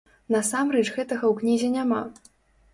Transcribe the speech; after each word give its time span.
Насамрэч 0.35 0.85
гэтага 0.95 1.25
ў 1.29 1.33
кнізе 1.43 1.71
няма. 1.77 2.03